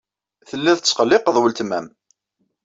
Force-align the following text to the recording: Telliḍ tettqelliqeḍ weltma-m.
Telliḍ 0.49 0.77
tettqelliqeḍ 0.77 1.35
weltma-m. 1.39 1.87